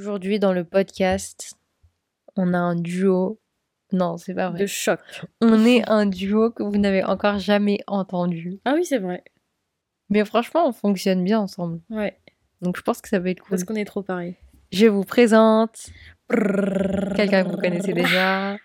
[0.00, 1.58] Aujourd'hui, dans le podcast,
[2.34, 3.38] on a un duo.
[3.92, 4.60] Non, c'est pas vrai.
[4.60, 4.98] De choc.
[5.42, 8.60] On est un duo que vous n'avez encore jamais entendu.
[8.64, 9.22] Ah oui, c'est vrai.
[10.08, 11.82] Mais franchement, on fonctionne bien ensemble.
[11.90, 12.16] Ouais.
[12.62, 13.50] Donc je pense que ça va être cool.
[13.50, 14.36] Parce qu'on est trop pareil.
[14.72, 15.90] Je vous présente
[16.30, 18.56] quelqu'un que vous connaissez déjà.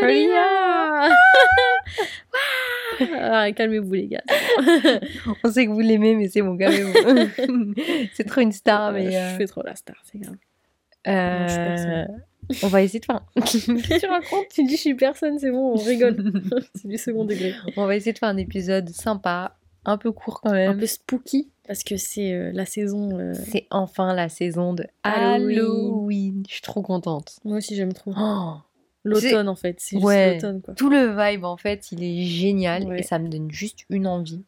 [0.00, 1.08] Ria
[3.20, 4.22] ah, Calmez-vous, les gars.
[5.42, 7.74] On sait que vous l'aimez, mais c'est bon, calmez-vous.
[8.14, 9.10] c'est trop une star, mais.
[9.10, 10.36] Je euh, fais trop la star, c'est grave.
[11.06, 12.14] Euh, Non,
[12.62, 13.24] on va essayer de faire.
[13.36, 16.32] Qu'est-ce que tu racontes Tu dis je suis personne, c'est bon, on rigole.
[16.74, 17.54] c'est du second degré.
[17.76, 20.78] on va essayer de faire un épisode sympa, un peu court quand Un même.
[20.78, 23.18] peu spooky, parce que c'est euh, la saison.
[23.18, 25.58] euh, C'est enfin la saison de Halloween.
[25.58, 26.42] Halloween.
[26.48, 27.38] Je suis trop contente.
[27.44, 28.12] Moi aussi, j'aime trop.
[28.18, 28.54] Oh,
[29.06, 29.76] L'automne, en fait.
[29.80, 30.34] C'est Ouais.
[30.34, 30.72] l'automne, quoi.
[30.74, 33.00] tout le vibe, en fait, il est génial Ouais.
[33.00, 34.42] et ça me donne juste une envie.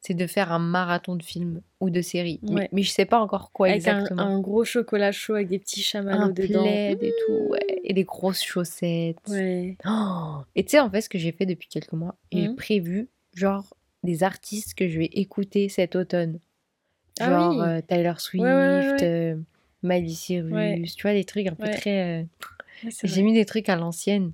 [0.00, 2.38] C'est de faire un marathon de films ou de séries.
[2.42, 2.68] Mais- Ouais.
[2.72, 4.22] Mais, je sais pas encore quoi Avec un, exactement.
[4.22, 6.62] un gros chocolat chaud avec des petits chamallows un dedans.
[6.62, 7.80] plaid et tout, ouais.
[7.82, 9.18] Et des grosses chaussettes.
[9.28, 9.76] Ouais.
[9.84, 12.56] Oh et tu sais, en fait, ce que j'ai fait depuis quelques mois, j'ai Mhm.
[12.56, 16.38] prévu, genre, des artistes que je vais écouter cet automne.
[17.18, 17.60] Ah Genre oui.
[17.62, 19.36] euh, Tyler Swift, ouais, euh,
[19.82, 22.20] Miley Cyrus, tu vois, des trucs un peu très...
[22.22, 22.24] euh,
[23.02, 24.32] J'ai mis des trucs à l'ancienne,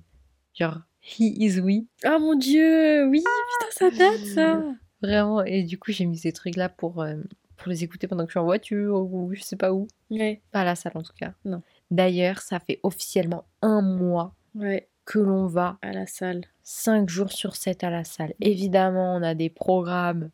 [0.53, 4.65] genre He Is We, Ah mon dieu, oui, putain, ça date ça.
[5.03, 5.43] vraiment.
[5.45, 7.17] Et du coup, j'ai mis ces trucs-là pour, euh,
[7.57, 9.87] pour les écouter pendant que je suis en voiture ou je sais pas où.
[10.11, 11.33] Ouais, Pas à la salle en tout cas.
[11.45, 11.63] Non.
[11.91, 16.43] D'ailleurs, ça fait officiellement un mois ouais, que l'on va à la salle.
[16.65, 18.33] 5 jours sur 7 à la salle.
[18.41, 20.31] Évidemment, on a des programmes.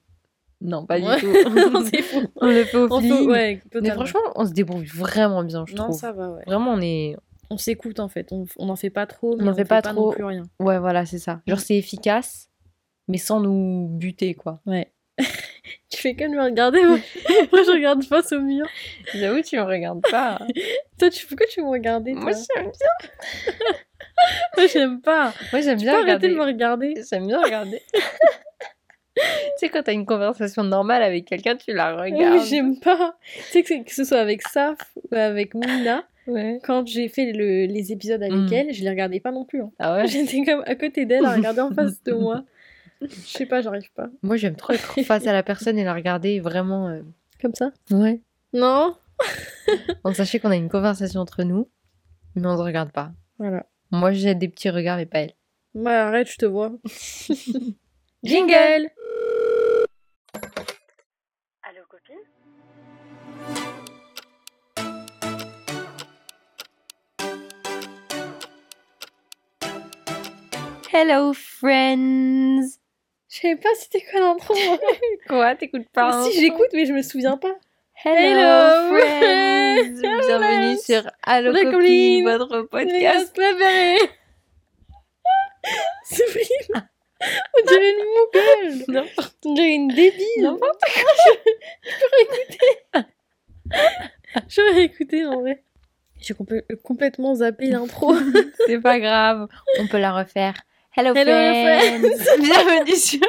[0.61, 1.16] Non, pas Ouais.
[1.16, 1.33] du tout.
[2.02, 2.19] fou.
[2.36, 3.27] on le fait au On feeling.
[3.27, 5.96] peut, ouais, Mais franchement, on se débrouille vraiment bien, je non, trouve.
[5.98, 6.42] ça va, ouais.
[6.46, 7.16] Vraiment, on est.
[7.50, 9.69] On s'écoute en fait, on on n'en fait pas trop, mais n'en on fait fait
[9.69, 10.06] pas pas trop.
[10.08, 10.42] non plus rien.
[10.61, 11.41] Ouais, voilà, c'est ça.
[11.46, 12.47] Genre, c'est efficace,
[13.09, 14.61] mais sans nous buter, quoi.
[14.67, 14.89] Ouais.
[15.91, 16.98] tu fais que de me regarder, moi,
[17.53, 18.67] moi je regarde face au mur.
[19.14, 20.39] J'avoue, tu me regardes pas.
[20.98, 21.27] Toi, tu...
[21.27, 23.45] pourquoi tu me regardais toi Moi, j'aime bien.
[24.56, 25.33] Moi, j'aime pas.
[25.53, 26.29] Moi, j'aime bien peux arrêter regarder.
[26.29, 27.83] de me regarder J'aime bien regarder.
[29.14, 29.23] tu
[29.58, 32.45] sais, quand t'as une conversation normale avec quelqu'un, tu la Oui, regardes.
[32.47, 33.17] j'aime pas.
[33.35, 36.58] Tu sais que, que ce soit avec Saf ou avec Mouna, Ouais.
[36.63, 38.52] quand j'ai fait le- les épisodes avec Mm.
[38.52, 39.63] elle, je les regardais pas non plus.
[39.63, 39.70] hein.
[39.79, 40.07] Ah ouais?
[40.08, 42.45] J'étais comme à côté d'elle à regarder en face de moi.
[43.01, 44.09] Je sais pas, j'arrive pas.
[44.23, 46.89] Moi, j'aime trop être face à la personne et la regarder vraiment.
[46.89, 47.03] euh,
[47.41, 47.70] Comme ça?
[47.91, 48.20] Ouais.
[48.53, 48.97] Non?
[50.05, 51.69] Donc, sachez qu'on a une conversation entre nous,
[52.35, 53.13] mais on se regarde pas.
[53.39, 53.67] Voilà.
[53.91, 55.33] Moi, j'ai des petits regards, mais pas elle.
[55.75, 56.73] Bah arrête, je te vois.
[58.25, 58.89] Jingle
[61.63, 62.17] Allô copine?
[70.91, 72.77] Hello, friends
[73.28, 74.55] Je sais pas c'était quoi l'intro.
[74.55, 74.78] moi.
[75.28, 77.55] Quoi, t'écoutes pas si j'écoute, mais je me souviens pas.
[78.05, 82.24] Hello, Hello, friends Bienvenue sur Allo Copine, copine.
[82.24, 83.36] votre podcast.
[83.36, 83.98] gars préférés.
[86.05, 86.86] C'est vrai.
[87.20, 88.84] On dirait une mougueule.
[88.88, 90.24] N'importe On dirait une débile.
[90.42, 90.80] n'importe
[94.48, 95.62] J'aurais écouté en vrai.
[96.20, 98.14] J'ai compl- complètement zappé l'intro.
[98.67, 99.48] C'est pas grave,
[99.80, 100.55] on peut la refaire.
[100.96, 102.24] Hello, Hello, friends.
[102.40, 103.20] Bienvenue sur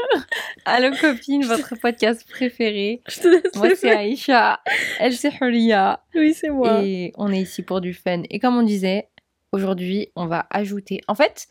[0.65, 3.01] Allo Copine, votre podcast préféré.
[3.07, 3.91] Je te laisse Moi, c'est.
[3.95, 4.59] Aïcha.
[4.99, 6.03] Elle, c'est Huria.
[6.15, 6.81] Oui, c'est moi.
[6.83, 8.23] Et on est ici pour du fun.
[8.29, 9.09] Et comme on disait,
[9.51, 11.01] aujourd'hui, on va ajouter.
[11.07, 11.47] En fait,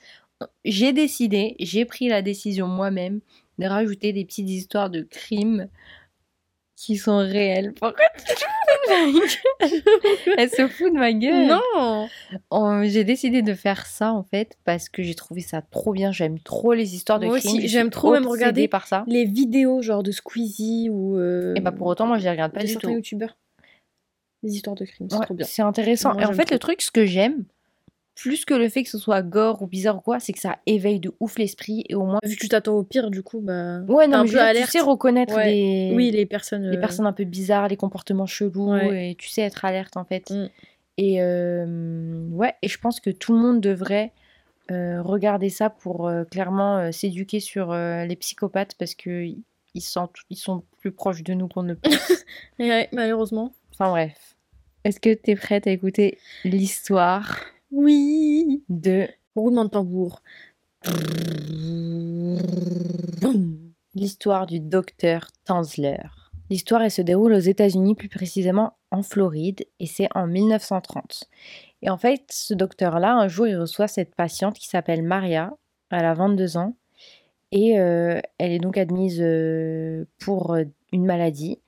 [0.64, 3.20] j'ai décidé, j'ai pris la décision moi-même
[3.58, 5.68] de rajouter des petites histoires de crimes
[6.74, 7.74] qui sont réels.
[7.74, 8.44] Pourquoi tu
[8.88, 11.46] de ma gueule Elle se fout de ma gueule.
[11.46, 12.08] Non
[12.50, 16.12] On- J'ai décidé de faire ça en fait parce que j'ai trouvé ça trop bien.
[16.12, 17.56] J'aime trop les histoires de Moi crimes.
[17.58, 19.04] aussi, j'aime trop même regarder par ça.
[19.06, 21.16] Les vidéos genre de Squeezie ou.
[21.18, 22.90] Euh, Et bah pour autant, moi je les regarde pas du tout.
[22.90, 23.36] youtubeurs.
[24.42, 25.44] Les histoires de crimes, c'est Ouais, trop bien.
[25.46, 26.12] C'est intéressant.
[26.12, 26.54] Moi, et en fait, trop.
[26.54, 27.44] le truc, ce que j'aime,
[28.20, 30.58] plus que le fait que ce soit gore ou bizarre ou quoi, c'est que ça
[30.66, 32.18] éveille de ouf l'esprit et au moins.
[32.24, 33.80] Vu que tu t'attends au pire, du coup, bah.
[33.88, 35.52] Ouais, t'es non, un mais je peu veux dire, tu sais reconnaître Ouais.
[35.52, 35.92] les...
[35.94, 36.68] Oui, les personnes.
[36.68, 39.10] les euh, personnes un peu bizarres, les comportements chelous, Ouais.
[39.10, 40.30] et tu sais être alerte en fait.
[40.30, 40.48] Mm.
[40.98, 44.10] Et euh, ouais, et je pense que tout le monde devrait
[44.72, 49.24] euh, regarder ça pour euh, clairement euh, s'éduquer sur euh, les psychopathes parce que
[49.74, 52.24] ils sont, ils sont plus proches de nous qu'on ne le pense.
[52.58, 53.52] Ouais, malheureusement.
[53.72, 54.34] enfin bref.
[54.82, 57.38] Est-ce que tu es prête à écouter l'histoire
[57.70, 60.22] Oui de Roulement de tambour.
[63.94, 65.98] l'histoire du docteur Tanzler.
[66.50, 71.24] L'histoire se déroule aux États-Unis, plus précisément en Floride, et c'est en 1930.
[71.82, 75.52] Et en fait, ce docteur-là, un jour, il reçoit cette patiente qui s'appelle Maria,
[75.90, 76.74] elle a 22 ans,
[77.52, 81.58] et euh, elle est donc admise euh, pour euh, une maladie.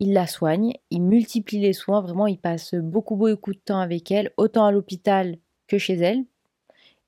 [0.00, 4.10] Il la soigne, il multiplie les soins, vraiment, il passe beaucoup, beaucoup de temps avec
[4.10, 5.36] elle, autant à l'hôpital
[5.66, 6.24] que chez elle.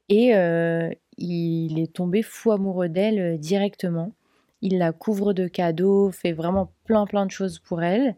[0.09, 4.13] Et euh, il est tombé fou amoureux d'elle euh, directement.
[4.63, 8.17] Il la couvre de cadeaux, fait vraiment plein, plein de choses pour elle.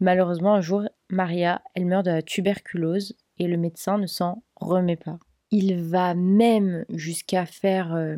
[0.00, 4.96] Malheureusement, un jour, Maria, elle meurt de la tuberculose et le médecin ne s'en remet
[4.96, 5.18] pas.
[5.50, 8.16] Il va même jusqu'à faire euh,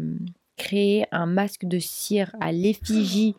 [0.56, 3.35] créer un masque de cire à l'effigie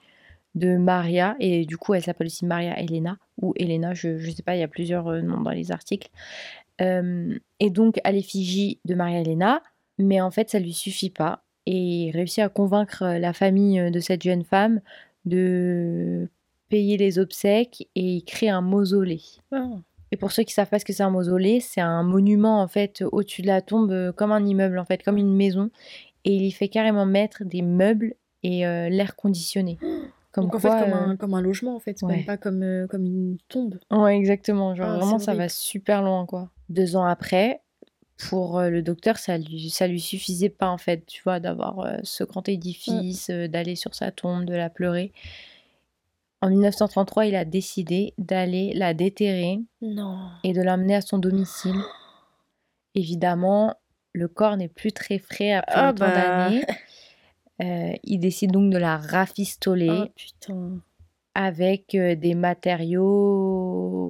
[0.56, 4.44] de Maria, et du coup elle s'appelle aussi Maria Elena, ou Elena, je ne sais
[4.44, 6.10] pas, il y a plusieurs euh, noms dans les articles.
[6.82, 9.62] Euh, et donc à l'effigie de Maria Elena,
[9.98, 14.00] mais en fait ça lui suffit pas, et il réussit à convaincre la famille de
[14.00, 14.82] cette jeune femme
[15.26, 16.28] de
[16.70, 19.22] payer les obsèques, et il crée un mausolée.
[19.52, 19.70] Ah.
[20.14, 22.68] Et pour ceux qui savent pas ce que c'est un mausolée, c'est un monument en
[22.68, 25.72] fait au-dessus de la tombe, euh, comme un immeuble en fait, comme une maison.
[26.24, 28.14] Et il y fait carrément mettre des meubles
[28.44, 29.80] et euh, l'air conditionné.
[30.34, 31.98] Comme Donc en quoi, fait, comme, euh, un, comme un logement, en fait.
[32.00, 32.18] C'est ouais.
[32.18, 33.80] même pas comme, euh, comme une tombe.
[33.92, 34.74] Ouais, exactement.
[34.76, 36.50] Genre Ah, vraiment, ça va super loin, quoi.
[36.70, 37.62] Deux ans après,
[38.30, 41.80] pour euh, le docteur, ça lui, ça lui suffisait pas, en fait, tu vois, d'avoir
[41.82, 45.12] euh, ce grand édifice, euh, d'aller sur sa tombe, de la pleurer.
[46.42, 50.18] En 1933, il a décidé d'aller la déterrer Non.
[50.44, 51.76] et de l'emmener à son domicile.
[52.96, 53.76] Évidemment,
[54.14, 56.16] le corps n'est plus très frais après Ah autant bah.
[56.50, 56.64] d'années.
[57.62, 60.80] Euh, il décide donc de la rafistoler putain.
[61.36, 64.10] avec euh, des matériaux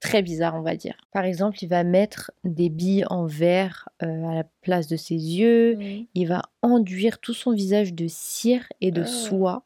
[0.00, 0.96] très bizarres, on va dire.
[1.12, 5.14] Par exemple, il va mettre des billes en verre euh, à la place de ses
[5.14, 5.78] yeux.
[6.14, 9.06] Il va enduire tout son visage de cire et de Ah.
[9.06, 9.62] soie.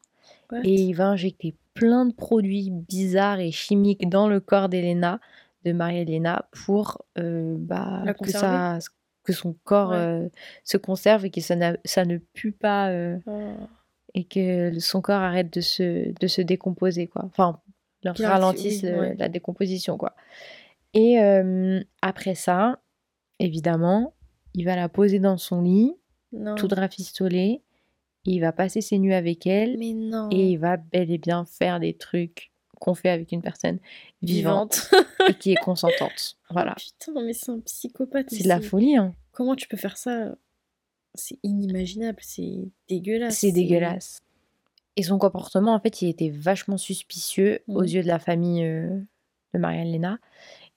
[0.51, 0.59] What?
[0.63, 5.19] Et il va injecter plein de produits bizarres et chimiques dans le corps d'Elena,
[5.65, 8.79] de Marie-Elena, pour euh, bah, que, ça,
[9.29, 9.95] que son corps Ouais.
[9.97, 10.29] euh,
[10.63, 11.55] se conserve et que ça,
[11.85, 13.67] ça ne pue pas euh, Ah.
[14.15, 17.07] et que son corps arrête de se, de se décomposer.
[17.07, 17.23] Quoi.
[17.25, 17.59] Enfin,
[18.03, 19.15] le Puis ralentisse oui, le- ouais.
[19.17, 19.97] la décomposition.
[19.97, 20.15] Quoi.
[20.93, 22.79] Et euh, après ça,
[23.39, 24.13] évidemment,
[24.55, 25.93] il va la poser dans son lit,
[26.33, 26.55] Non.
[26.55, 27.61] toute rafistolée.
[28.25, 30.27] Il va passer ses nuits avec elle Mais non.
[30.31, 33.77] et il va bel et bien faire des trucs qu'on fait avec une personne
[34.21, 35.05] vivante, Vivante.
[35.29, 36.37] et qui est consentante.
[36.49, 36.75] Voilà.
[36.75, 38.27] Putain, mais c'est un psychopathe.
[38.29, 39.13] C'est de la folie, hein.
[39.31, 40.35] Comment tu peux faire ça?
[41.15, 43.37] C'est inimaginable, c'est dégueulasse.
[43.39, 44.21] C'est dégueulasse.
[44.95, 47.87] Et son comportement, en fait, il était vachement suspicieux aux Mhm.
[47.87, 48.99] yeux de la famille euh,
[49.53, 50.19] de Maria-Elena.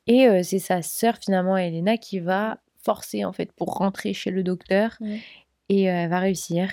[0.06, 4.30] Et euh, c'est sa sœur, finalement, Elena, qui va forcer, en fait, pour rentrer chez
[4.30, 4.96] le docteur.
[5.00, 5.18] Mhm.
[5.68, 6.70] Et euh, elle va réussir.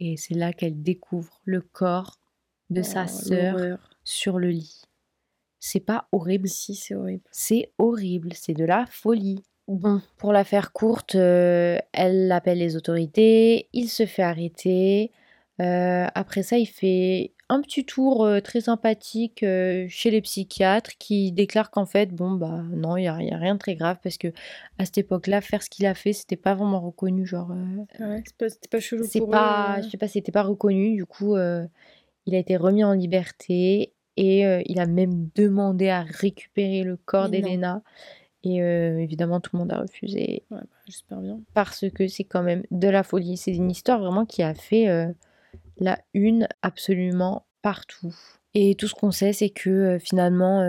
[0.00, 2.18] Et c'est là qu'elle découvre le corps
[2.70, 3.90] de sa Oh, sœur l'horreur.
[4.04, 4.82] Sur le lit.
[5.60, 7.22] C'est pas horrible Si, c'est horrible.
[7.30, 9.42] C'est horrible, c'est de la folie.
[9.68, 15.12] Bon, pour la faire courte, euh, elle appelle les autorités, il se fait arrêter.
[15.60, 19.44] Euh, après ça, il fait un petit tour euh, très sympathique
[19.88, 23.60] chez les psychiatres qui déclarent qu'en fait, bon, bah non, il n'y a, rien de
[23.60, 24.28] très grave parce que
[24.78, 27.24] à cette époque-là, faire ce qu'il a fait, c'était pas vraiment reconnu.
[27.24, 27.52] Genre,
[28.00, 29.82] Ah Ouais, c'est pas, c'était pas chelou c'est pour pas, eux.
[29.84, 30.96] je sais pas, c'était pas reconnu.
[30.96, 36.02] Du coup, il a été remis en liberté et euh, il a même demandé à
[36.02, 37.82] récupérer le corps d'Elena.
[38.44, 41.38] Et euh, évidemment, tout le monde a refusé Ouais, bah, j'espère bien.
[41.54, 43.36] parce que c'est quand même de la folie.
[43.36, 45.06] C'est une histoire vraiment qui a fait euh,
[45.78, 48.14] la une absolument partout.
[48.54, 50.60] Et tout ce qu'on sait, c'est que euh, finalement,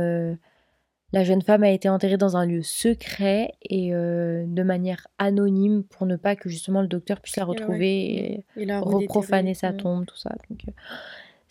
[1.14, 6.06] la jeune femme a été enterrée dans un lieu secret et de manière anonyme pour
[6.06, 7.52] ne pas que justement le docteur puisse la ouais.
[7.52, 10.32] retrouver et reprofaner sa tombe, tout ça.
[10.50, 10.62] Donc,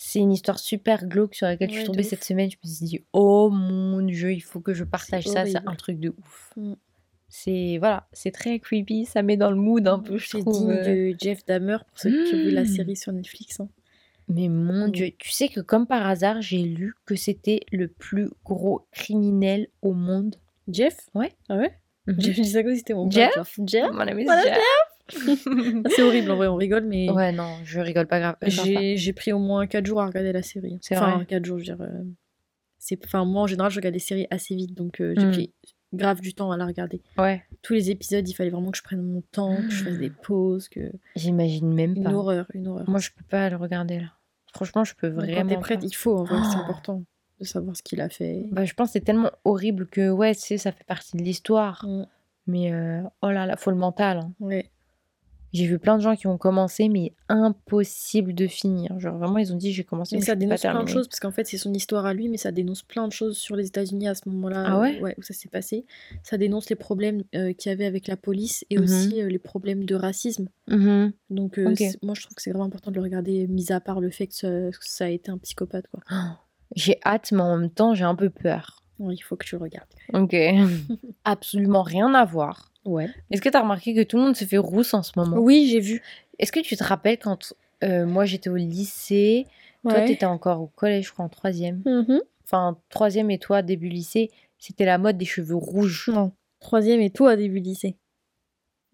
[0.04, 2.50] c'est une histoire super glauque sur laquelle je suis tombée cette semaine.
[2.50, 5.44] Je me suis dit, oh mon dieu, il faut que je partage ça.
[5.46, 6.50] C'est un truc de ouf.
[6.56, 6.74] Mm.
[7.28, 9.06] C'est voilà, c'est très creepy.
[9.06, 10.44] Ça met dans le mood un peu, je trouve.
[10.52, 11.10] digne euh.
[11.12, 12.66] de Jeff Dahmer pour ceux qui ont vu la Mm.
[12.66, 13.60] série sur Netflix.
[13.60, 13.68] hein.
[14.28, 14.90] Mais mon Mm.
[14.92, 19.68] dieu, tu sais que comme par hasard, j'ai lu que c'était le plus gros criminel
[19.82, 20.36] au monde.
[20.68, 20.96] Jeff?
[21.14, 21.32] Ouais.
[21.48, 21.72] Ah ouais?
[22.06, 22.20] Mhm.
[22.20, 23.32] Jeff, je disais que c'était mon Jeff?
[23.34, 23.90] genre, Jeff?
[23.92, 24.58] Mon ami Voilà, Jeff.
[25.94, 28.36] C'est horrible, en vrai, on rigole, mais Ouais, non, je rigole pas grave.
[28.46, 30.78] J'ai pris au moins 4 jours à regarder la série.
[30.80, 31.80] C'est enfin, vrai 4 jours, je veux dire.
[31.86, 32.02] euh,
[32.78, 35.30] c'est- Enfin, moi, en général, je regarde des séries assez vite, donc euh, j'ai Mm.
[35.32, 35.52] pris
[35.92, 37.02] grave du temps à la regarder.
[37.18, 39.98] Ouais, Tous les épisodes, il fallait vraiment que je prenne mon temps, que je fasse
[39.98, 40.90] des pauses, que...
[41.14, 42.12] j'imagine même Une pas.
[42.12, 42.88] horreur, une horreur.
[42.90, 44.12] Moi, je peux pas le regarder là.
[44.54, 45.48] Franchement, je peux quand vraiment.
[45.48, 45.86] t'es prête, pas.
[45.86, 46.62] il faut, en vrai, c'est Oh.
[46.62, 47.04] important
[47.40, 48.46] de savoir ce qu'il a fait.
[48.50, 51.22] Bah, je pense que c'est tellement horrible que, ouais, tu sais, ça fait partie de
[51.22, 51.84] l'histoire.
[51.86, 52.06] Mm.
[52.48, 54.18] Mais, euh, oh là là, faut le mental.
[54.18, 54.32] hein.
[54.40, 54.70] Ouais.
[55.52, 58.98] J'ai vu plein de gens qui ont commencé, mais impossible de finir.
[58.98, 61.08] Genre, vraiment, ils ont dit, j'ai commencé, Mais mais, ça pas dénonce plein de choses,
[61.08, 63.54] parce qu'en fait, c'est son histoire à lui, mais ça dénonce plein de choses sur
[63.56, 64.64] les États-Unis à ce moment-là.
[64.66, 65.84] Ah ouais Où ça s'est passé.
[66.22, 68.84] Ça dénonce les problèmes euh, qu'il y avait avec la police et Mhm.
[68.84, 70.48] aussi euh, les problèmes de racisme.
[70.68, 71.12] Mhm.
[71.30, 74.00] Donc, euh, moi, je trouve que c'est vraiment important de le regarder, mis à part
[74.00, 76.00] le fait que ça, que ça a été un psychopathe, quoi.
[76.10, 76.14] Oh,
[76.76, 78.82] J'ai hâte, mais en même temps, j'ai un peu peur.
[79.00, 79.88] Il faut que tu regardes.
[80.12, 80.34] Ok.
[81.24, 82.71] Absolument rien à voir.
[82.84, 83.08] Ouais.
[83.30, 85.36] Est-ce que tu as remarqué que tout le monde se fait rousse en ce moment?
[85.38, 86.02] Oui, j'ai vu.
[86.38, 89.46] Est-ce que tu te rappelles quand euh, moi j'étais au lycée,
[89.84, 90.06] toi Ouais.
[90.06, 91.82] tu étais encore au collège, je crois, en troisième?
[91.86, 92.20] Mhm.
[92.44, 96.10] Enfin, troisième et toi, début lycée, c'était la mode des cheveux rouges.
[96.12, 96.32] Non.
[96.60, 97.96] Troisième et toi, début lycée.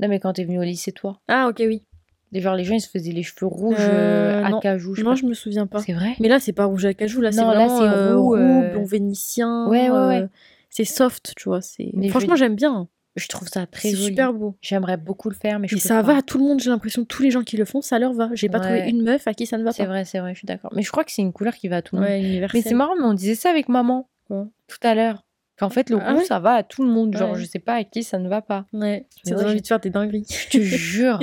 [0.00, 1.82] Non, mais quand t'es venu au lycée, toi, Ah, ok, oui.
[2.32, 4.60] genre les gens ils se faisaient les cheveux rouges Euh, euh, à non.
[4.60, 4.94] cajou.
[4.94, 5.80] je Non, je me souviens pas.
[5.80, 6.14] C'est vrai?
[6.20, 8.34] Mais là, c'est pas rouge à cajou, là, c'est Non, là, c'est euh, roux, roux,
[8.36, 9.66] euh, blond vénitien.
[9.68, 10.26] Ouais, ouais, ouais.
[10.70, 11.62] C'est soft, tu vois.
[11.62, 11.90] C'est...
[11.94, 12.88] Mais Franchement, j'aime bien.
[13.18, 14.04] Je trouve ça très C'est joli.
[14.06, 14.56] super beau.
[14.62, 16.12] J'aimerais beaucoup le faire, mais je Et ça pas.
[16.12, 17.04] va à tout le monde, j'ai l'impression.
[17.04, 18.30] Tous les gens qui le font, ça leur va.
[18.34, 19.88] J'ai pas trouvé une meuf à qui ça ne va C'est pas.
[19.90, 20.72] vrai, c'est vrai, je suis d'accord.
[20.74, 22.10] Mais je crois que c'est une couleur qui va à tout le monde.
[22.54, 25.24] Mais c'est marrant, mais on disait ça avec maman tout à l'heure.
[25.58, 27.16] Qu'en fait, le Ah rouge, ça va à tout le monde.
[27.16, 28.66] Genre, je sais pas à qui ça ne va pas.
[28.72, 29.06] Ouais.
[29.24, 30.24] C'est C'est vrai, envie de faire tes dingueries.
[30.28, 31.18] Je te jure.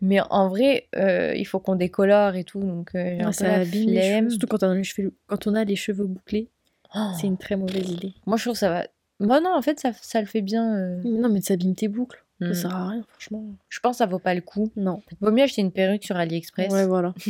[0.00, 2.58] Mais en vrai, euh, il faut qu'on décolore et tout.
[2.58, 4.28] Donc, euh, un peu ça la flemme.
[4.30, 5.14] Surtout quand on, a les cheveux...
[5.26, 6.48] quand on a les cheveux bouclés.
[6.96, 7.10] Oh.
[7.20, 8.14] C'est une très mauvaise idée.
[8.26, 8.86] Moi, je trouve que ça va.
[9.20, 10.74] Moi, non, en fait, ça, ça le fait bien.
[10.76, 11.00] euh.
[11.04, 12.24] Non, mais ça abîme tes boucles.
[12.40, 12.54] Mm.
[12.54, 13.44] Ça sert à rien, franchement.
[13.68, 14.70] Je pense que ça vaut pas le coup.
[14.76, 15.02] Non.
[15.20, 16.72] Vaut mieux acheter une perruque sur AliExpress.
[16.72, 17.14] Ouais, voilà.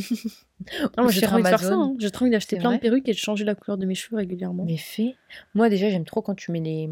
[0.97, 1.67] Ah, moi, j'ai sur trop envie de faire ça.
[1.69, 1.83] Amazon.
[1.93, 1.97] hein.
[1.99, 3.87] J'ai trop envie d'acheter C'est plein vrai de perruques et de changer la couleur de
[3.87, 4.65] mes cheveux régulièrement.
[4.67, 5.15] Mais fais.
[5.55, 6.89] Moi, déjà, j'aime trop quand tu mets les,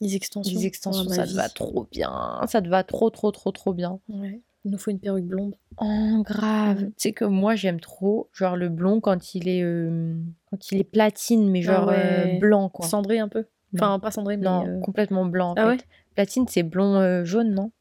[0.00, 0.58] Les extensions.
[0.58, 1.04] les extensions.
[1.06, 1.34] Oh, ma ça te vie.
[1.36, 2.40] va trop bien.
[2.48, 4.00] Ça te va trop, trop, trop, trop bien.
[4.08, 4.40] Ouais.
[4.64, 5.54] Il nous faut une perruque blonde.
[5.78, 6.84] Oh, grave.
[6.84, 6.86] Mm.
[6.86, 10.16] Tu sais que moi, j'aime trop, genre, le blond quand il est, euh,
[10.50, 12.38] quand il est platine, mais Ah genre euh, ouais.
[12.38, 12.86] blanc, quoi.
[12.86, 13.44] Cendré un peu.
[13.72, 13.82] Non.
[13.82, 14.44] Enfin, pas cendré, mais.
[14.44, 15.86] Non, euh, complètement blanc, en Ah fait.
[16.14, 17.72] Platine, c'est blond euh, jaune, non?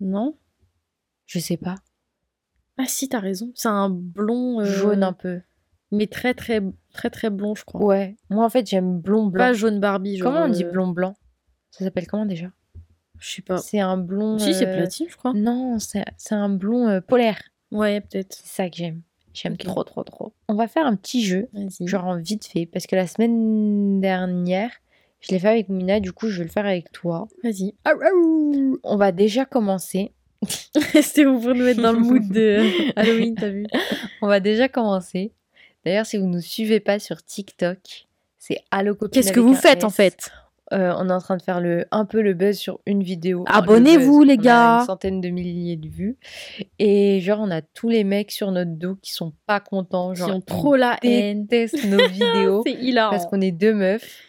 [0.00, 0.36] Non.
[1.26, 1.76] Je sais pas.
[2.78, 3.50] Ah, si, t'as raison.
[3.54, 4.60] C'est un blond.
[4.60, 5.40] euh, Jaune un peu.
[5.92, 6.60] Mais très, très,
[6.92, 7.82] très, très blond, je crois.
[7.84, 8.16] Ouais.
[8.30, 9.44] Moi, en fait, j'aime blond blanc.
[9.44, 10.16] Pas jaune Barbie.
[10.16, 11.14] Genre, Comment on dit blond blanc?
[11.70, 12.48] Ça s'appelle comment déjà?
[13.18, 13.58] Je sais pas.
[13.58, 14.38] C'est un blond.
[14.38, 15.32] Si, c'est platine, je crois.
[15.34, 17.40] Non, c'est un blond polaire.
[17.70, 18.34] Ouais, peut-être.
[18.34, 19.02] C'est ça que j'aime.
[19.32, 20.32] J'aime trop, trop, trop.
[20.48, 21.48] On va faire un petit jeu,
[21.80, 24.70] genre en vite fait, parce que la semaine dernière,
[25.26, 27.26] je l'ai fait avec Mina, du coup, je vais le faire avec toi.
[27.42, 27.74] Vas-y.
[28.82, 30.12] On va déjà commencer.
[31.00, 32.60] C'était pour nous mettre dans le mood de
[32.96, 33.66] Halloween, t'as vu
[34.20, 35.32] On va déjà commencer.
[35.84, 37.78] D'ailleurs, si vous nous suivez pas sur TikTok,
[38.38, 40.30] c'est Allo Qu'est-ce que vous faites en fait
[40.72, 43.44] Euh, on est en train de faire le, un peu le buzz sur une vidéo.
[43.48, 44.78] Le Abonnez-vous, les On a gars.
[44.80, 46.16] une centaine de milliers de vues.
[46.78, 50.12] Et genre, on a tous les mecs sur notre dos qui sont pas contents.
[50.14, 51.46] Qui ont trop la ils haine.
[51.46, 52.62] détestent nos vidéos.
[52.66, 53.10] C'est hilarant.
[53.10, 54.20] parce qu'on est deux meufs.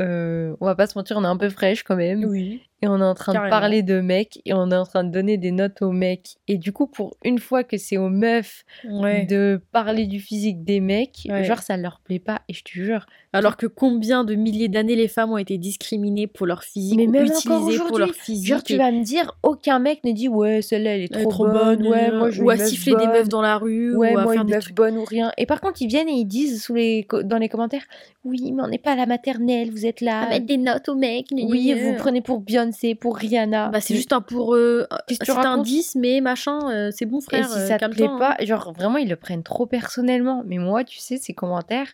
[0.00, 2.24] Euh, on va pas se mentir, on est un peu fraîche quand même.
[2.24, 2.62] Oui.
[2.82, 3.46] Et on est en train Carrément.
[3.56, 6.36] de parler de mecs et on est en train de donner des notes aux mecs.
[6.46, 9.24] Et du coup, pour une fois que c'est aux meufs Ouais.
[9.24, 11.44] de parler du physique des mecs, Ouais.
[11.44, 12.42] genre ça leur plaît pas.
[12.50, 16.26] Et je te jure, Alors que combien de milliers d'années les femmes ont été discriminées
[16.26, 19.32] pour leur physique Mais ou même utilisées pour leur physique genre tu vas me dire,
[19.42, 22.42] aucun mec ne dit ouais celle-là elle est Elle est trop, bonne, ouais moi je
[22.42, 24.54] ou à siffler des meufs dans la rue Ouais, ou à moi faire une des
[24.54, 24.76] meuf trucs.
[24.76, 25.32] bonne ou rien.
[25.38, 27.84] Et par contre, ils viennent et ils disent sous les dans les commentaires
[28.24, 30.20] Oui, mais on n'est pas à la maternelle, vous êtes là.
[30.22, 31.28] À mettre des notes aux mecs.
[31.32, 33.68] oui, vous prenez pour Beyoncé, pour Rihanna.
[33.68, 34.54] Bah, c'est juste un pour.
[34.54, 37.48] euh, c'est un racontes 10, mais machin, euh, c'est bon Et frère.
[37.48, 38.16] si euh, ça te plaît hein.
[38.18, 40.42] pas, genre vraiment, ils le prennent trop personnellement.
[40.46, 41.92] Mais moi, tu sais, ces commentaires,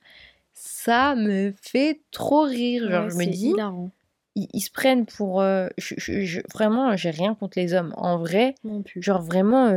[0.53, 2.91] ça me fait trop rire.
[2.91, 3.55] Genre, Ouais, je me c'est dis,
[4.35, 5.41] ils, ils se prennent pour.
[5.41, 7.93] euh, je- je- je- vraiment, j'ai rien contre les hommes.
[7.97, 9.03] En vrai, Non plus.
[9.03, 9.69] genre vraiment,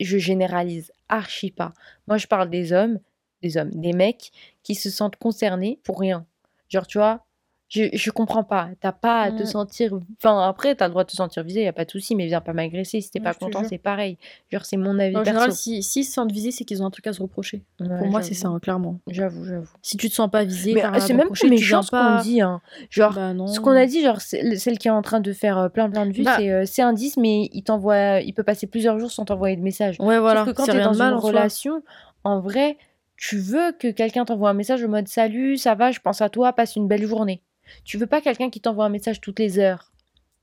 [0.00, 1.72] je généralise archi pas.
[2.08, 2.98] Moi, je parle des hommes,
[3.42, 6.26] des hommes, des mecs qui se sentent concernés pour rien.
[6.68, 7.25] Genre, tu vois,
[7.68, 8.68] je, je comprends pas.
[8.80, 9.46] T'as pas à te Mm.
[9.46, 9.92] sentir.
[10.22, 12.26] Enfin, après, t'as le droit de te sentir visé, y a pas de souci, mais
[12.26, 13.00] viens pas m'agresser.
[13.00, 14.18] Si t'es pas content, c'est pareil.
[14.52, 15.56] Genre, c'est mon avis En général, perso.
[15.62, 17.64] si- s'ils se sentent visés, c'est qu'ils ont un truc à se reprocher.
[17.80, 19.00] Ouais, Pour moi, c'est ça, hein, clairement.
[19.08, 19.68] J'avoue, j'avoue.
[19.82, 22.22] Si tu te sens pas visé, euh, c'est même tu méchant ce qu'on pas.
[22.22, 22.40] dit.
[22.40, 22.60] Hein.
[22.90, 25.68] Genre, Bah ce qu'on a dit, genre, celle qui est en train de faire euh,
[25.68, 26.36] plein plein de vues, Bah.
[26.66, 29.62] c'est euh, un 10, mais il t'envoie, il peut passer plusieurs jours sans t'envoyer de
[29.62, 29.96] message.
[29.98, 30.44] Ouais, voilà.
[30.44, 31.82] Sauf que quand t'es dans mal une en relation,
[32.22, 32.78] en vrai,
[33.16, 36.28] tu veux que quelqu'un t'envoie un message en mode salut, ça va, je pense à
[36.28, 37.40] toi, passe une belle journée.
[37.84, 39.92] Tu veux pas quelqu'un qui t'envoie un message toutes les heures.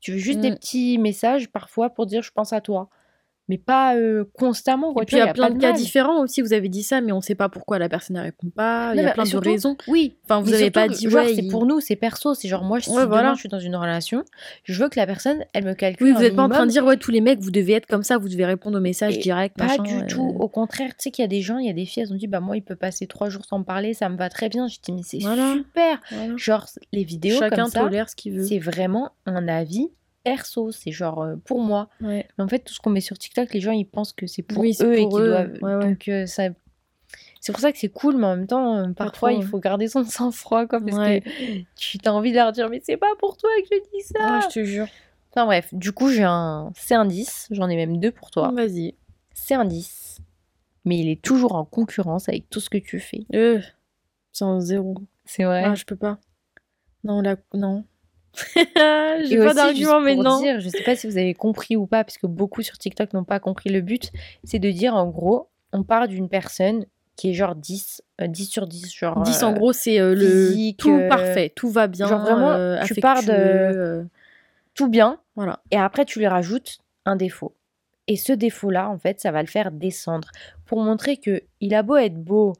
[0.00, 0.56] Tu veux juste des Mm.
[0.56, 2.90] petits messages parfois pour dire je pense à toi.
[3.48, 4.94] Mais pas euh, constamment.
[4.94, 5.02] Quoi.
[5.02, 5.76] Et Tu puis il y a plein de cas mal.
[5.78, 6.40] différents aussi.
[6.40, 8.92] Vous avez dit ça, mais on sait pas pourquoi la personne ne répond pas.
[8.94, 9.76] Il y a plein surtout- de raisons.
[9.86, 11.34] Oui, Enfin, vous mais avez surtout pas dit genre, ouais.
[11.34, 12.32] c'est il- pour nous, c'est perso.
[12.34, 13.34] C'est genre, moi, Ouais, voilà.
[13.34, 14.24] je suis dans une relation,
[14.64, 16.06] je veux que la personne, elle me calcule.
[16.06, 17.86] Oui, vous êtes pas en train de dire ouais tous les mecs vous devez être
[17.86, 19.54] comme ça, vous devez répondre aux messages directs.
[19.58, 20.36] Pas machin, du euh, tout.
[20.40, 22.12] Au contraire, tu sais qu'il y a des gens, il y a des filles, elles
[22.12, 24.30] ont dit, bah moi, il peut passer trois jours sans me parler, ça me va
[24.30, 24.68] très bien.
[24.68, 25.52] J'ai dit, mais c'est Voilà.
[25.52, 26.00] super.
[26.10, 26.36] voilà.
[26.36, 28.44] Genre, les vidéos Chacun comme ça, tolère ce qu'il veut.
[28.44, 29.90] c'est vraiment un avis
[30.24, 30.72] perso.
[30.72, 31.88] C'est genre euh, pour moi.
[32.00, 32.26] Ouais.
[32.36, 34.42] Mais en fait, tout ce qu'on met sur TikTok, les gens, ils pensent que c'est
[34.42, 35.58] pour Oui, eux et qu'ils doivent.
[35.62, 35.88] Ouais, ouais.
[35.90, 36.48] Donc, euh, ça.
[37.40, 39.86] C'est pour ça que c'est cool, mais en même temps, euh, parfois, il faut garder
[39.86, 41.20] son sang-froid, quoi, parce que
[41.76, 44.40] tu as envie de leur dire, mais c'est pas pour toi que je dis ça.
[44.40, 44.86] Je te jure.
[45.30, 46.72] Enfin bref, du coup, j'ai un.
[46.74, 48.50] C'est un 10, j'en ai même deux pour toi.
[48.54, 48.94] Vas-y.
[49.34, 50.20] C'est un 10,
[50.84, 53.26] mais il est toujours en concurrence avec tout ce que tu fais.
[53.34, 53.60] Euh,
[54.32, 54.94] C'est un zéro.
[55.24, 55.64] C'est vrai.
[55.66, 56.18] Ah, je peux pas.
[57.02, 57.84] Non, là, non.
[59.24, 60.40] J'ai pas d'argument, non.
[60.40, 63.12] dire, je sais pas si vous avez compris ou pas, parce que beaucoup sur TikTok
[63.12, 64.10] n'ont pas compris le but,
[64.42, 66.86] c'est de dire en gros, on part d'une personne
[67.16, 69.22] qui est genre 10, euh, 10 sur 10, genre.
[69.22, 72.08] 10 en euh, gros, c'est euh, le tout euh, parfait, tout va bien.
[72.08, 74.06] genre vraiment, tu pars de-
[74.74, 75.60] tout bien, voilà.
[75.70, 77.54] et après tu lui rajoutes un défaut.
[78.08, 80.30] Et ce défaut-là, en fait, ça va le faire descendre
[80.66, 82.54] pour montrer que il a beau être beau,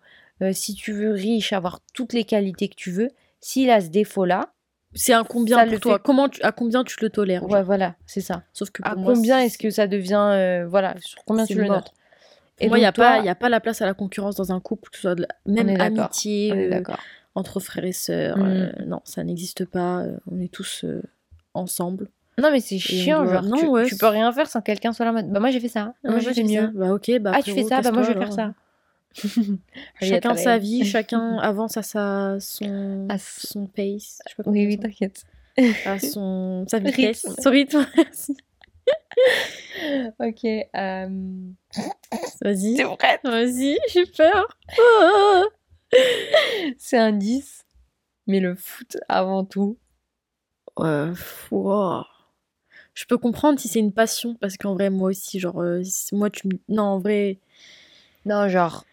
[0.53, 4.54] si tu veux riche, avoir toutes les qualités que tu veux, s'il a ce défaut-là,
[4.95, 7.51] C'est un combien Ça pour toi fait- Comment tu, À combien tu le tolères genre
[7.51, 8.43] ouais, voilà, c'est ça.
[8.53, 11.55] Sauf que pour À moi, combien est-ce que ça devient, euh, voilà, sur combien tu
[11.55, 11.93] le notes
[12.59, 14.37] Pour moi, il n'y a, toi, pas- y a pas la place à la concurrence
[14.37, 16.83] dans un couple, que ce soit de la- même amitié, euh,
[17.35, 18.37] entre frères et sœurs.
[18.39, 18.43] Mm.
[18.47, 20.05] euh, non, ça n'existe pas.
[20.31, 20.85] on est tous
[21.55, 22.09] ensemble.
[22.39, 24.93] Non, mais c'est chiant, doit- genre, non, tu, ouais, tu peux rien faire sans quelqu'un
[24.93, 26.63] soit là mode, bah moi j'ai fait ça, moi j'ai fait ça.
[26.63, 26.67] mieux.
[26.75, 28.55] Bah ok, bah ah, tu fais ça, bah moi je vais faire ça.
[30.03, 34.21] Chacun sa vie, chacun avance à sa, son, À s- son pace.
[34.25, 35.25] Je sais pas comment Oui, oui, t'inquiète.
[35.85, 36.91] À son, sa Rythme.
[36.91, 37.27] vitesse.
[37.43, 37.87] Son rythme.
[40.19, 41.09] Ok, euh...
[42.43, 42.77] Vas-y.
[43.25, 44.59] Vas-y, j'ai peur.
[46.79, 47.65] C'est un 10,
[48.27, 49.79] mais le foot avant tout.
[50.77, 52.03] Wow.
[52.95, 56.31] Je peux comprendre si c'est une passion, parce qu'en vrai, moi aussi, genre, euh, moi,
[56.31, 56.55] tu me...
[56.69, 57.39] Non, en vrai,
[58.25, 58.85] Non, genre,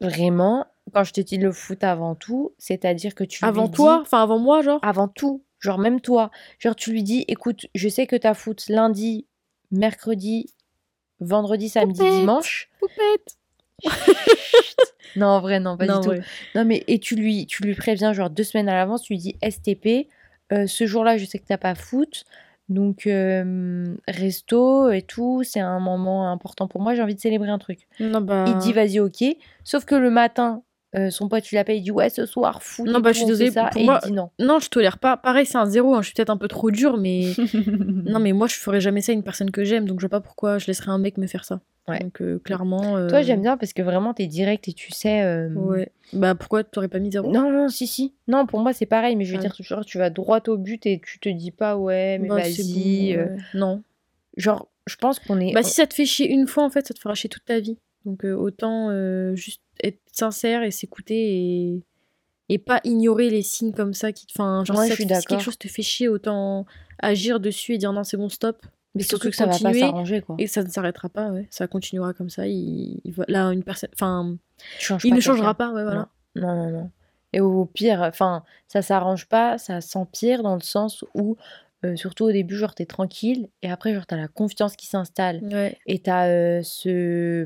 [0.00, 3.96] vraiment, quand je te dis le foot avant tout, c'est-à-dire que tu avant lui toi,
[3.96, 4.80] dis- enfin, avant moi, genre?
[4.82, 8.68] avant tout, genre même toi, genre tu lui dis, écoute, je sais que t'as foot
[8.68, 9.26] lundi,
[9.70, 10.46] mercredi,
[11.20, 12.14] vendredi, samedi, Poupette.
[12.20, 12.70] dimanche.
[12.80, 13.38] Poupette.
[15.16, 16.22] Non, en vrai, non, pas non, du tout.
[16.54, 19.18] Non, mais et tu lui, tu lui préviens genre deux semaines à l'avance, tu lui
[19.18, 20.08] dis STP,
[20.52, 22.24] euh, ce jour-là, je sais que t'as pas foot,
[22.68, 27.48] donc euh, resto et tout, c'est un moment important pour moi, j'ai envie de célébrer
[27.50, 27.86] un truc.
[28.00, 28.44] Non, bah...
[28.48, 29.24] Il dit vas-y, ok,
[29.64, 30.62] sauf que le matin,
[30.96, 32.86] euh, son pote, il l'appelle, il dit ouais, ce soir, foot.
[32.88, 34.30] Non, bah, tout, je suis désolée, ça, pour et moi- il dit non.
[34.38, 35.16] Non, je tolère pas.
[35.16, 37.32] Pareil, c'est un zéro, hein, je suis peut-être un peu trop dure, mais...
[38.04, 40.10] non, mais moi, je ferais jamais ça à une personne que j'aime, donc je vois
[40.10, 41.60] pas pourquoi je laisserais un mec me faire ça.
[41.88, 42.00] Ouais.
[42.00, 42.96] Donc, euh, clairement...
[42.96, 45.22] euh, Toi, j'aime bien parce que vraiment, t'es direct et tu sais.
[45.22, 45.90] euh, Ouais.
[46.12, 47.30] Bah, pourquoi t'aurais pas mis zéro?
[47.30, 48.14] Non, non, si, si.
[48.26, 50.56] Non, pour moi, c'est pareil, mais je veux Ah dire, genre, tu vas droit au
[50.56, 53.14] but et tu te dis pas, ouais, mais Bah, vas-y.
[53.16, 53.36] bon, ouais.
[53.54, 53.82] Non.
[54.36, 55.52] Genre, je pense qu'on est.
[55.52, 57.44] Bah, si ça te fait chier une fois, en fait, ça te fera chier toute
[57.44, 57.78] ta vie.
[58.04, 58.90] Donc, autant
[59.34, 61.82] juste être sincère et s'écouter et...
[62.48, 64.32] et pas ignorer les signes comme ça qui te.
[64.34, 66.66] Enfin, genre, Ouais, si, je suis quelque chose te fait chier, autant
[67.00, 68.64] agir dessus et dire non, c'est bon, stop.
[68.96, 70.36] Mais surtout que ça va pas s'arranger, quoi.
[70.38, 71.46] Et ça ne s'arrêtera pas, ouais.
[71.50, 72.46] Ça continuera comme ça.
[72.46, 73.24] Il, il va...
[73.28, 73.90] Là, une personne.
[73.94, 74.36] Enfin,
[75.04, 76.08] il ne changera pas, ouais, voilà.
[76.34, 76.90] Non, non, non.
[77.32, 81.36] Et au pire, enfin, ça s'arrange pas, ça s'empire dans le sens où,
[81.84, 85.40] euh, surtout au début, genre, t'es tranquille et après, genre, t'as la confiance qui s'installe
[85.42, 85.76] Ouais.
[85.86, 87.44] et t'as euh, ce,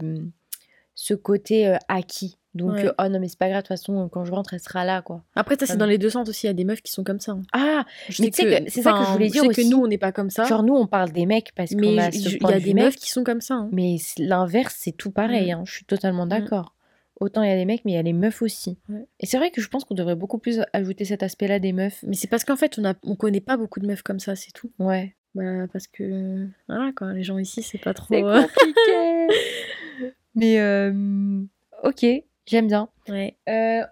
[0.95, 2.37] ce côté euh, acquis.
[2.55, 2.87] Donc, Ouais.
[2.89, 4.85] euh, oh non, mais c'est pas grave, de toute façon, quand je rentre, elle sera
[4.85, 5.23] là, quoi.
[5.37, 6.47] Après, ça, c'est dans les deux sens aussi.
[6.47, 7.33] Il y a des meufs qui sont comme ça.
[7.33, 7.43] hein.
[7.53, 9.63] Ah, Je Mais sais tu sais que c'est ça que je voulais dire sais aussi.
[9.63, 10.45] que nous, on n'est pas comme ça.
[10.45, 12.65] genre, nous, on parle des mecs parce qu'on a je- ce il y a de
[12.65, 13.55] des meufs qui sont comme ça.
[13.55, 13.69] hein.
[13.73, 16.31] mais l'inverse, c'est tout pareil, hein, je suis totalement Mm.
[16.31, 16.75] d'accord.
[17.21, 18.79] Autant il y a les mecs, mais il y a les meufs aussi.
[18.89, 19.07] Ouais.
[19.21, 22.03] Et c'est vrai que je pense qu'on devrait beaucoup plus ajouter cet aspect-là des meufs.
[22.07, 24.35] Mais c'est parce qu'en fait, on a, on connaît pas beaucoup de meufs comme ça,
[24.37, 24.71] c'est tout.
[24.79, 25.15] Ouais.
[25.35, 28.07] Bah, parce que voilà quoi, les gens ici, c'est pas trop.
[28.11, 29.29] C'est euh, compliqué.
[30.35, 31.43] mais euh,
[31.85, 32.07] ok,
[32.51, 32.89] j'aime bien.
[33.09, 33.83] Ouais, Euh,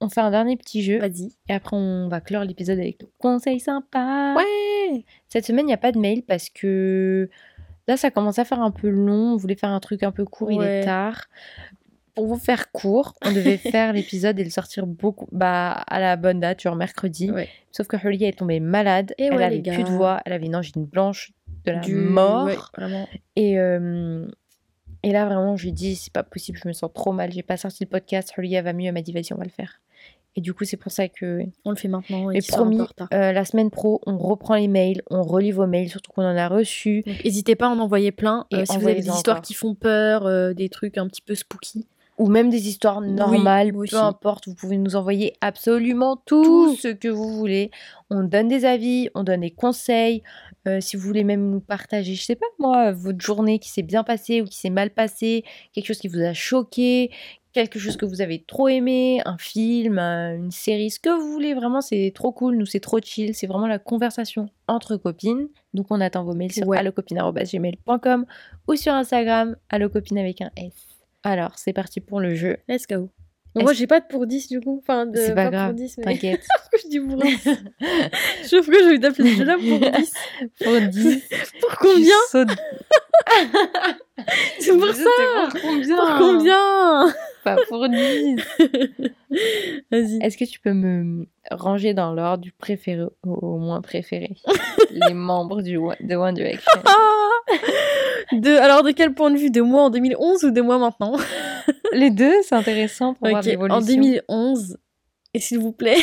[0.00, 1.32] on fait un dernier petit jeu vas-y.
[1.48, 4.34] et après on va clore l'épisode avec nos conseils sympas.
[4.36, 5.04] Ouais.
[5.28, 7.28] Cette semaine, il n'y a pas de mail parce que
[7.88, 9.32] là, ça commence à faire un peu long.
[9.32, 11.24] On voulait faire un truc un peu court, il est tard.
[12.14, 16.14] Pour vous faire court, on devait faire l'épisode et le sortir beaucoup bah, à la
[16.16, 17.30] bonne date, genre mercredi.
[17.30, 17.48] Ouais.
[17.72, 19.14] Sauf que Julia est tombée malade.
[19.18, 20.20] Et elle ouais, avait les plus de voix.
[20.24, 21.32] Elle avait une angine blanche
[21.64, 22.70] de la Du- mort.
[22.76, 23.08] vraiment.
[23.36, 24.28] Et, euh,
[25.04, 27.30] et là, vraiment, je lui dit, c'est pas possible, je me sens trop mal.
[27.30, 28.32] J'ai pas sorti le podcast.
[28.34, 28.86] Julia va mieux.
[28.86, 29.82] Elle m'a dit, vas-y, on va le faire.
[30.34, 32.30] Et du coup, c'est pour ça que On le fait maintenant.
[32.30, 32.80] Et et promis,
[33.12, 36.36] euh, la semaine pro, on reprend les mails, on relit vos mails, surtout qu'on en
[36.36, 37.04] a reçu.
[37.22, 38.46] N'hésitez pas à en envoyer plein.
[38.50, 39.42] Et euh, si vous avez des histoires encore.
[39.42, 41.86] qui font peur, euh, des trucs un petit peu spooky.
[42.16, 46.76] Ou même des histoires normales, peu importe, vous pouvez nous envoyer absolument tout, Tout.
[46.76, 47.70] ce que vous voulez.
[48.08, 50.22] On donne des avis, on donne des conseils.
[50.68, 53.82] Euh, si vous voulez même nous partager, je sais pas moi, votre journée qui s'est
[53.82, 57.10] bien passée ou qui s'est mal passée, quelque chose qui vous a choqué,
[57.52, 61.32] quelque chose que vous avez trop aimé, un film, un- une série, ce que vous
[61.32, 65.48] voulez, vraiment c'est trop cool, nous c'est trop chill, c'est vraiment la conversation entre copines.
[65.72, 66.78] Donc on attend vos mails sur Ouais.
[66.78, 68.24] allocopine.gmail.com
[68.68, 70.72] ou sur Instagram, allocopine avec un S.
[71.24, 73.10] Alors c'est parti pour le jeu, Let's go.
[73.56, 74.80] Moi, j'ai pas de pour 10 du coup.
[74.82, 76.04] Enfin, de, C'est pas pour grave, 10, mais.
[76.04, 76.44] t'inquiète.
[76.82, 77.30] Je dis pour 10
[78.42, 80.12] Je sais pourquoi j'ai eu d'appeler déjà pour 10.
[80.64, 81.22] pour 10.
[81.60, 82.48] Pour combien tu sautes-
[84.58, 88.40] C'est pour Je ça pour combien Pour combien pas pour 10.
[89.92, 90.18] Vas-y.
[90.22, 94.34] Est-ce que tu peux me ranger dans l'ordre du préféré au moins préféré?
[94.90, 96.72] Les membres du de One Direction.
[97.48, 99.50] Ah de, alors, de quel point de vue?
[99.50, 101.16] De moi en 2011 ou de moi maintenant?
[101.92, 103.78] Les deux, c'est intéressant pour voir Ok, l'évolution.
[103.78, 104.76] En 2011,
[105.34, 105.96] et s'il vous plaît,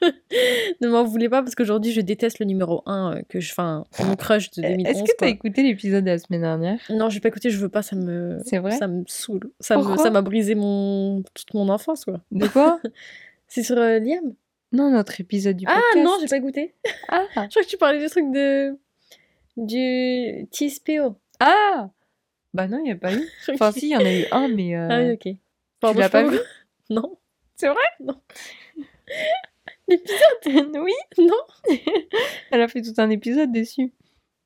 [0.80, 3.84] ne m'en voulez pas parce qu'aujourd'hui je déteste le numéro 1 euh, que je, enfin,
[4.04, 4.86] mon crush de 2011.
[4.86, 5.28] Est-ce que tu as quoi.
[5.28, 6.78] écouté l'épisode de la semaine dernière?
[6.90, 8.72] Non, j'ai pas écouté, je veux pas, ça me, C'est vrai?
[8.72, 9.50] ça me saoule.
[9.60, 10.02] Ça me- Pourquoi?
[10.02, 12.20] ça m'a brisé mon, toute mon enfance, quoi.
[12.30, 12.80] De quoi?
[13.48, 14.34] C'est sur euh, Liam
[14.72, 16.04] Non, notre épisode du Ah podcast.
[16.04, 16.74] non, j'ai pas écouté.
[17.08, 18.78] Ah, Je crois que tu parlais du truc de.
[19.66, 21.16] Du TSPO.
[21.40, 21.90] ah
[22.54, 23.28] Bah non, il n'y a pas eu.
[23.52, 24.74] Enfin, si, il y en a eu un, mais...
[24.76, 25.36] euh, Ah oui, ok.
[26.00, 26.38] l'as je pas sais vu?
[26.90, 27.18] Non.
[27.56, 27.76] C'est vrai?
[28.00, 28.20] Non.
[30.48, 31.74] oui, Non.
[32.50, 33.92] elle a fait tout un épisode dessus.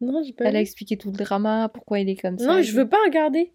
[0.01, 2.47] Non, j'ai pas Elle a expliqué tout le drama, pourquoi il est comme ça.
[2.47, 3.53] Non, je veux pas regarder.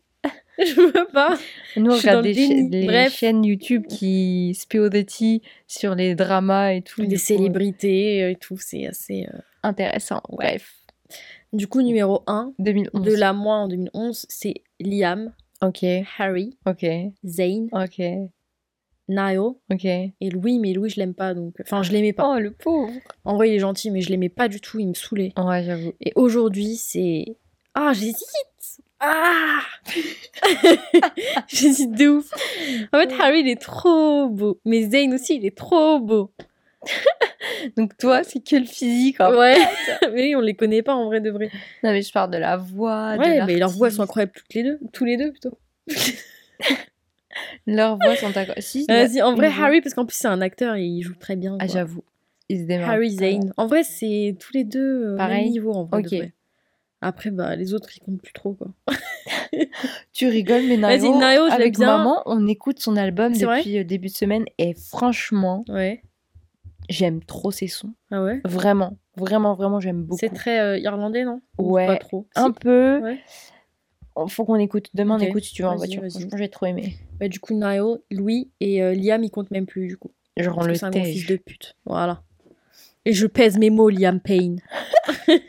[0.59, 1.37] je veux pas.
[1.75, 3.13] Nous, on regarde le des, cha- les Bref.
[3.13, 4.53] chaînes YouTube qui
[5.05, 7.01] tea sur les dramas et tout.
[7.03, 9.25] Coup, célébrités et tout, c'est assez.
[9.33, 10.73] euh, Intéressant, bref.
[11.53, 13.03] Du coup, numéro 1 2011.
[13.03, 15.83] de la moi en 2011, c'est Liam, Ok,
[16.19, 16.85] Harry, ok,
[17.25, 18.01] Zayn, ok,
[19.09, 19.39] Niall
[19.71, 19.85] ok.
[19.85, 21.55] et Louis, mais Louis, je l'aime pas donc.
[21.61, 22.35] Enfin, je l'aimais pas.
[22.35, 22.91] Oh, le pauvre
[23.23, 25.33] En vrai, il est gentil, mais je l'aimais pas du tout, il me saoulait.
[25.37, 25.93] Ouais, j'avoue.
[26.01, 27.37] Et aujourd'hui, c'est.
[27.73, 28.25] Ah, j'hésite
[28.99, 29.59] Ah
[31.47, 32.31] J'hésite de ouf.
[32.93, 34.59] En fait, Harry, il est trop beau.
[34.65, 36.31] Mais Zayn aussi, il est trop beau.
[37.77, 39.17] Donc toi, c'est que le physique.
[39.19, 39.35] hein.
[39.35, 39.55] Ouais.
[40.01, 41.49] mais oui, on les connaît pas en vrai de vrai.
[41.83, 43.15] Non, mais je parle de la voix.
[43.17, 44.79] de Ouais, mais leurs voix sont incroyables toutes les deux.
[44.93, 45.57] Tous les deux, plutôt.
[47.67, 48.61] Leurs voix sont incroyables.
[48.61, 49.65] Si, Vas-y, en vrai, une voix.
[49.65, 51.57] Harry, parce qu'en plus, c'est un acteur et il joue très bien.
[51.59, 52.03] Ah, j'avoue.
[52.49, 52.71] Se.
[52.81, 53.51] Harry Zayn.
[53.57, 56.01] En vrai, c'est tous les deux euh, au Pareil même niveau en vrai.
[56.01, 56.33] de vrai.
[57.01, 58.67] Après, bah, les autres, ils comptent plus trop, quoi.
[60.13, 61.97] Tu rigoles, mais Vas-y, Nayo, avec bien.
[61.97, 66.01] maman, on écoute son album vrai depuis euh, début de semaine et franchement, Ouais.
[66.89, 67.93] J'aime trop ses sons.
[68.11, 68.41] Ah ouais?
[68.45, 70.19] Vraiment, vraiment, vraiment, j'aime beaucoup.
[70.19, 71.41] C'est très euh, irlandais, non?
[71.57, 72.27] Ou Ouais, Pas trop?
[72.35, 72.99] Un peu.
[73.01, 73.19] Ouais.
[74.15, 74.89] Oh, Faut qu'on écoute.
[74.93, 76.01] Demain, on écoute si tu veux en voiture.
[76.09, 76.95] Franchement, j'ai trop aimé.
[77.19, 80.11] Bah, du coup, Niall, Louis et euh, Liam, ils comptent même plus, du coup.
[80.37, 81.75] Je rends le c'est un gros fils de pute.
[81.85, 82.23] Voilà.
[83.05, 84.59] Et je pèse mes mots, Liam Payne.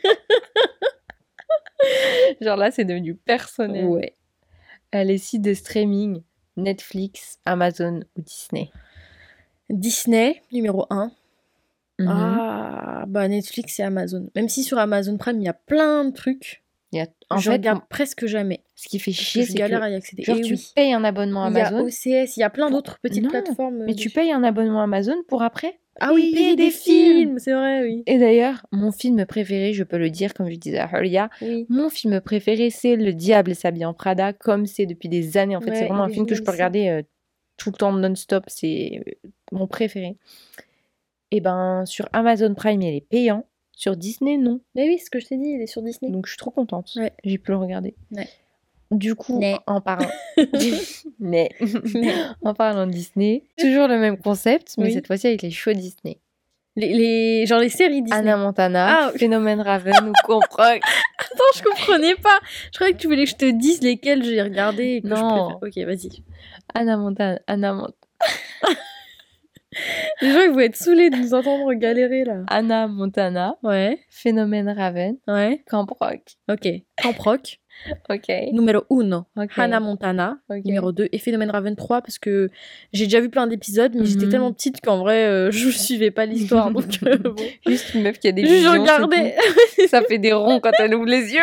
[2.41, 3.85] Genre là, c'est devenu personnel.
[3.85, 4.15] Ouais.
[4.95, 6.21] Euh, les sites de streaming,
[6.57, 8.71] Netflix, Amazon ou Disney?
[9.69, 11.11] Disney, numéro 1.
[11.99, 12.07] Mhm.
[12.09, 14.29] Ah, bah Netflix et Amazon.
[14.35, 16.63] Même si sur Amazon Prime, il y a plein de trucs.
[16.91, 17.07] Il y a...
[17.29, 18.63] En je fait, regarde presque jamais.
[18.75, 20.23] ce qui fait chier, c'est galère que à y accéder.
[20.23, 20.71] genre, Et tu oui.
[20.75, 23.29] payes un abonnement Il y a Amazon, OCS, il y a plein d'autres petites Non,
[23.29, 23.83] plateformes.
[23.85, 24.09] mais tu dessus.
[24.09, 28.01] payes un abonnement Amazon pour après Ah oui, payer des films, c'est vrai, oui.
[28.07, 31.67] Et d'ailleurs, mon film préféré, je peux le dire, comme je disais à Huria, Oui.
[31.69, 35.55] mon film préféré, c'est Le Diable s'habille en Prada, comme c'est depuis des années.
[35.57, 37.03] En fait, c'est vraiment un film que je peux regarder euh,
[37.57, 38.45] tout le temps non-stop.
[38.47, 39.11] C'est euh,
[39.51, 40.17] mon préféré.
[41.31, 43.45] Et ben, sur Amazon Prime, il est payant.
[43.75, 44.59] Sur Disney, non.
[44.75, 46.11] Mais oui, ce que je t'ai dit, il est sur Disney.
[46.11, 46.91] Donc, je suis trop contente.
[46.97, 47.13] Ouais.
[47.23, 47.95] J'ai pu le regarder.
[48.11, 48.27] Ouais.
[48.91, 49.55] Du coup, Mais.
[49.67, 50.09] en parlant...
[51.19, 51.49] mais...
[52.41, 54.93] en parlant de Disney, toujours le même concept, mais Oui.
[54.93, 56.19] cette fois-ci avec les shows Disney.
[56.75, 58.19] Les, les- genre les séries Disney.
[58.19, 60.79] Anna Montana, Ah, Phénomène Raven ou Comprog.
[61.19, 62.39] Attends, je comprenais pas.
[62.71, 65.13] Je croyais que tu voulais que je te dise lesquels j'ai regardé et que je
[65.13, 65.57] Non.
[65.61, 66.23] Ok, vas-y.
[66.73, 67.93] Anna Montana, Anna, Mon-
[70.21, 72.43] Les gens, ils vont être saoulés de nous entendre galérer là.
[72.47, 75.63] Anna Montana, Ouais, Phénomène Raven, ouais.
[75.69, 76.21] Camp Rock.
[76.49, 76.67] Ok.
[77.01, 77.59] Camp Rock.
[78.09, 78.27] Ok.
[78.51, 79.25] numéro 1.
[79.37, 79.51] ok.
[79.55, 80.37] Hannah Montana.
[80.49, 80.65] Ok.
[80.65, 81.07] Numéro 2.
[81.13, 82.49] Et Phénomène Raven 3 parce que
[82.91, 84.31] j'ai déjà vu plein d'épisodes, mais j'étais Mhm.
[84.31, 86.71] tellement petite qu'en vrai, euh, je suivais pas l'histoire.
[86.71, 87.35] donc, euh, bon.
[87.65, 88.73] Juste une meuf qui a des Juste, visions.
[88.73, 89.35] je regardais.
[89.87, 91.39] Ça fait des ronds quand elle ouvre les yeux.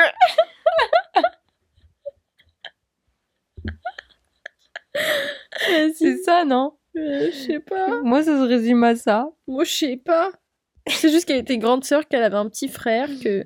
[5.95, 6.73] C'est ça, non?
[6.97, 8.03] Je sais pas.
[8.03, 9.31] Moi, ça se résume à ça.
[9.47, 10.31] Moi, je sais pas.
[10.89, 13.45] C'est juste qu'elle était grande sœur, qu'elle avait un petit frère, que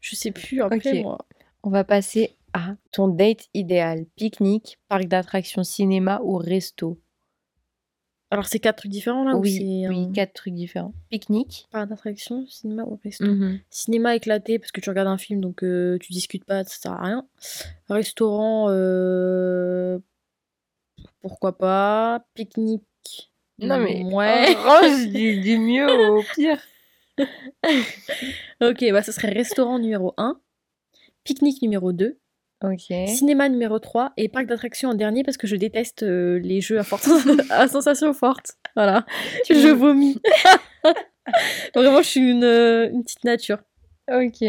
[0.00, 1.18] je sais plus après moi.
[1.62, 4.06] On va passer à ton date idéal.
[4.16, 6.98] Pique-nique, parc d'attractions, cinéma ou resto?
[8.30, 10.92] Alors, c'est quatre trucs différents là ou oui, c'est oui, quatre trucs différents.
[11.10, 11.68] Pique-nique?
[11.70, 13.24] parc d'attraction, cinéma ou resto?
[13.24, 13.60] Mhm.
[13.70, 16.92] Cinéma éclaté parce que tu regardes un film donc euh, tu discutes pas, ça sert
[16.92, 17.26] à rien.
[17.88, 19.98] Restaurant, euh,
[21.22, 22.24] pourquoi pas.
[22.34, 23.32] Pique-nique.
[23.58, 24.54] Non mais Ouais.
[24.56, 26.58] on range du, du mieux au pire.
[28.60, 30.38] ok, bah ce serait restaurant numéro 1,
[31.24, 32.18] pique-nique numéro 2,
[32.64, 32.80] Ok.
[33.06, 36.78] cinéma numéro 3 et parc d'attractions en dernier parce que je déteste euh, les jeux
[36.78, 37.08] à, forte...
[37.50, 38.52] à sensations fortes.
[38.74, 39.06] Voilà.
[39.44, 40.20] Tu je vomis.
[41.74, 43.58] Vraiment, je suis une, euh, une petite nature.
[44.12, 44.42] Ok.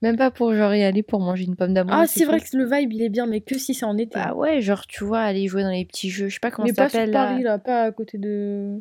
[0.00, 1.94] Même pas pour genre y aller pour manger une pomme d'amour.
[1.94, 4.14] Ah, c'est vrai que le vibe, il est bien, mais que si c'est en été.
[4.14, 6.66] Bah ouais, genre tu vois, aller jouer dans les petits jeux, je sais pas comment
[6.66, 7.50] mais ça pas sur s'appelle Paris, là.
[7.50, 8.80] là, pas à côté de...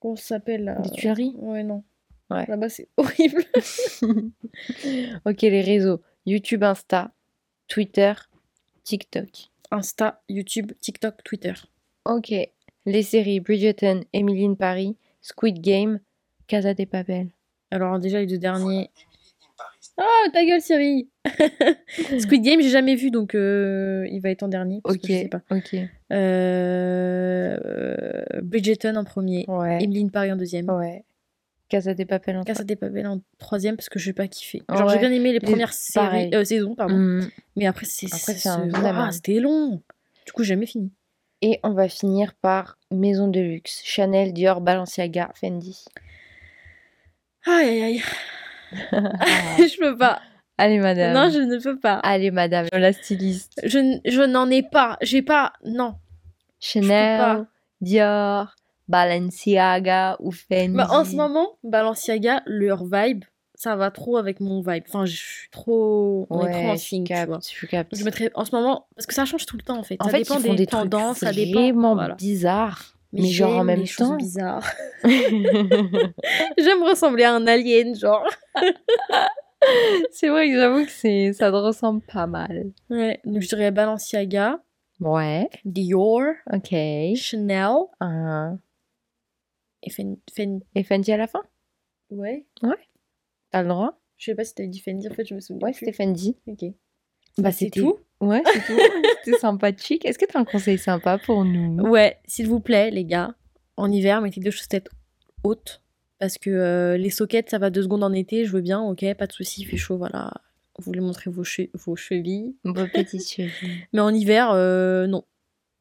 [0.00, 0.80] Comment ça s'appelle, là?
[0.80, 1.34] Des Tuileries?
[1.38, 1.84] Ouais, non.
[2.30, 2.46] Ouais.
[2.46, 3.44] Là-bas, c'est horrible.
[5.26, 6.00] ok, les réseaux.
[6.24, 7.12] YouTube, Insta,
[7.68, 8.14] Twitter,
[8.82, 9.50] TikTok.
[9.70, 11.52] Insta, YouTube, TikTok, Twitter.
[12.06, 12.32] Ok.
[12.86, 16.00] Les séries Bridgerton, Emily in Paris, Squid Game,
[16.46, 17.28] Casa de Papel.
[17.70, 18.90] Alors, déjà, les deux derniers...
[19.96, 21.08] Ah, ta gueule, Siri
[22.18, 24.80] Squid Game, j'ai jamais vu, donc euh, il va être en dernier.
[24.82, 25.42] Parce Ok, que je sais pas.
[25.50, 25.76] ok.
[26.12, 27.58] Euh,
[28.42, 29.44] Bridgerton en premier.
[29.48, 29.82] Ouais.
[29.82, 30.68] Emily in Paris en deuxième.
[30.70, 31.04] Ouais.
[31.68, 34.62] Casa de Papel en Casa de Papel en troisième parce que je vais pas kiffer.
[34.68, 36.96] Genre, j'ai bien aimé les premières séries, euh, saisons, pardon.
[36.96, 37.30] Mm.
[37.56, 39.12] Mais après, c'est Après, un mal.
[39.12, 39.80] C'était long.
[40.26, 40.92] Du coup, jamais fini.
[41.40, 43.80] Et on va finir par Maison de luxe.
[43.84, 45.84] Chanel, Dior, Balenciaga, Fendi.
[47.46, 48.02] Aïe, aïe, aïe.
[48.72, 50.20] je peux pas.
[50.58, 51.12] Allez, madame.
[51.14, 51.94] Non, je ne peux pas.
[51.94, 53.60] Allez, madame, la styliste.
[53.64, 54.96] Je, je n'en ai pas.
[55.02, 55.52] J'ai pas.
[55.64, 55.94] Non.
[56.60, 57.46] Chanel.
[57.80, 58.54] Dior,
[58.88, 60.76] Balenciaga ou Fendi.
[60.76, 63.24] Bah, en ce moment, Balenciaga, leur vibe,
[63.54, 64.84] ça va trop avec mon vibe.
[64.88, 66.26] Enfin, je suis trop.
[66.30, 67.24] On est trop en ouais, je sync, tu vois.
[67.26, 67.96] capte, je capte.
[67.96, 68.86] Je mettrais en ce moment.
[68.96, 69.96] Parce que ça change tout le temps, en fait.
[70.00, 71.60] En ça fait, dépend ils font des, des tendances, trucs ça dépend.
[71.60, 72.14] vraiment Voilà.
[72.14, 72.93] bizarres.
[73.22, 74.16] Mais, genre en même les temps.
[74.16, 74.70] bizarres.
[75.04, 78.26] J'aime ressembler à un alien, genre.
[80.10, 82.72] c'est vrai que j'avoue que c'est ça te ressemble pas mal.
[82.90, 84.60] Ouais, donc je dirais Balenciaga,
[85.00, 86.22] Ouais, Dior,
[86.52, 86.74] ok.
[87.16, 88.58] Chanel Un-
[89.82, 90.16] et Fen...
[90.32, 91.42] Fen- Et Fendi à la fin?
[92.10, 92.46] Ouais.
[93.50, 93.98] T'as le droit?
[94.16, 95.80] Je sais pas si t'avais dit Fendi, en fait, je me souviens Ouais, plus.
[95.80, 96.36] c'était Fendi.
[96.46, 96.64] Ok.
[97.38, 97.98] Bah, c'est c'était tout?
[98.20, 98.78] Ouais, c'est tout.
[99.24, 100.04] C'était sympathique.
[100.04, 101.80] Est-ce que t'as un conseil sympa pour nous?
[101.88, 103.34] Ouais, s'il vous plaît, les gars,
[103.76, 104.88] en hiver, mettez deux chaussettes
[105.42, 105.80] hautes.
[106.20, 109.04] Parce que euh, les soquettes, ça va deux secondes en été, je veux bien, ok,
[109.14, 110.32] pas de souci, il fait chaud, voilà.
[110.78, 112.54] Vous voulez montrer vos, che- vos chevilles?
[112.64, 113.86] Vos petites chevilles.
[113.92, 115.24] Mais en hiver, euh, non.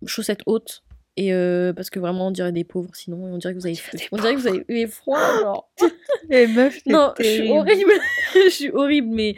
[0.06, 0.84] Chaussettes hautes.
[1.15, 3.27] Et euh, parce que vraiment, on dirait des pauvres sinon.
[3.27, 3.77] Et on dirait que vous avez,
[4.12, 5.71] on dirait que vous avez eu froid, genre.
[6.29, 7.91] Les meufs, c'est Non, je suis horrible.
[8.34, 9.36] je suis horrible, mais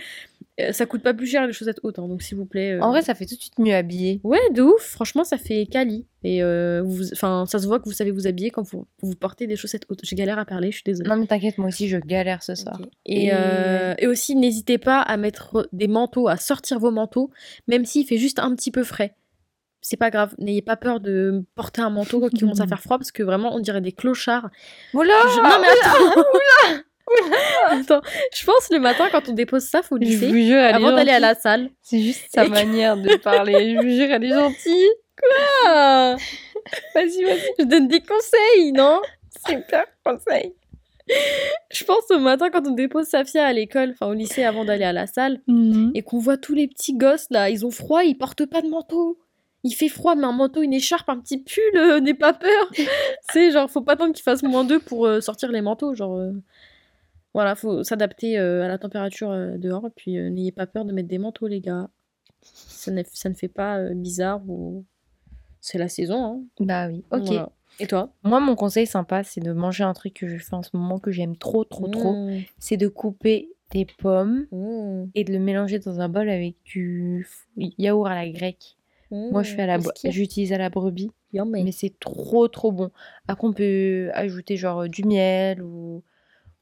[0.71, 2.73] ça coûte pas plus cher les chaussettes hautes, hein, donc s'il vous plaît.
[2.73, 4.21] euh, En vrai, ça fait tout de suite mieux habillé.
[4.23, 4.81] Ouais, de ouf.
[4.81, 6.05] Franchement, ça fait quali.
[6.23, 9.15] Et euh, vous, enfin, ça se voit que vous savez vous habiller quand vous, vous
[9.15, 9.99] portez des chaussettes hautes.
[10.03, 11.09] J'ai galère à parler, je suis désolée.
[11.09, 12.79] Non, mais t'inquiète, moi aussi, je galère ce soir.
[13.05, 17.29] Et, Et- euh, et aussi, n'hésitez pas à mettre des manteaux, à sortir vos manteaux,
[17.67, 19.13] même s'il fait juste un petit peu frais.
[19.81, 22.81] C'est pas grave, n'ayez pas peur de porter un manteau quand il commence à faire
[22.81, 24.49] froid parce que vraiment on dirait des clochards.
[24.95, 26.79] Oula Je- Non mais attends,
[27.69, 28.01] Attends,
[28.33, 31.35] je pense le matin quand on dépose ça, Je lycée jure, avant d'aller à la
[31.35, 31.69] salle.
[31.81, 33.75] C'est juste sa que- manière de parler.
[33.75, 34.89] Je vous jure, elle est gentille.
[35.67, 36.15] Ah,
[36.95, 37.41] Vas-y, vas-y.
[37.59, 38.99] je donne des conseils, non?
[39.47, 40.53] Super conseil.
[41.71, 44.85] Je pense au matin quand on dépose Safia à l'école, enfin au lycée avant d'aller
[44.85, 45.39] à la salle,
[45.93, 48.67] et qu'on voit tous les petits gosses là, ils ont froid, ils portent pas de
[48.69, 49.19] manteau.
[49.63, 52.69] Il fait froid, mais un manteau, une écharpe, un petit pull, euh, n'aie pas peur.
[53.33, 55.95] C'est genre, faut pas attendre qu'il fasse moins 2 pour euh, sortir les manteaux.
[55.95, 56.31] Genre, euh,
[57.35, 59.85] voilà, faut s'adapter euh, à la température euh, dehors.
[59.85, 61.89] Et puis, euh, n'ayez pas peur de mettre des manteaux, les gars.
[62.41, 64.85] Ça ne, ça ne fait pas bizarre ou.
[65.59, 66.41] C'est la saison, hein.
[66.61, 67.25] Bah oui, ok.
[67.25, 67.49] Voilà.
[67.81, 68.13] Et toi?
[68.23, 70.97] Moi, mon conseil sympa, c'est de manger un truc que je fais en ce moment
[70.97, 72.13] que j'aime trop, trop, trop.
[72.13, 72.43] Mmh.
[72.57, 75.05] C'est de couper des pommes Mmh.
[75.13, 78.77] et de le mélanger dans un bol avec du yaourt à la grecque.
[79.11, 79.91] Moi, je fais à la, Mmh.
[80.05, 82.91] j'utilise à la brebis, mais c'est trop, trop bon.
[83.27, 86.01] Après, on peut ajouter genre du miel ou,